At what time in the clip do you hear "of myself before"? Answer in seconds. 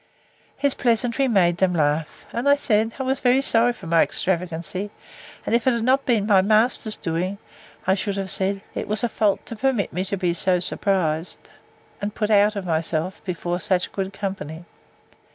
12.55-13.59